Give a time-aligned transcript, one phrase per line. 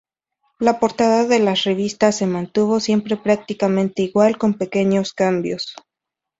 [0.57, 5.75] La portada de las revistas se mantuvo siempre prácticamente igual, con pequeños cambios.